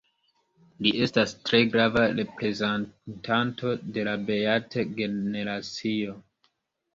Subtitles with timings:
[0.85, 6.19] Li estas tre grava reprezentanto de la Beat-generacio.